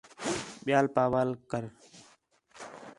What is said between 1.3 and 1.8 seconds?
کر